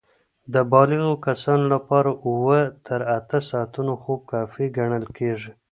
[0.53, 5.51] د بالغو کسانو لپاره اووه تر اته ساعتونه خوب کافي ګڼل کېږي.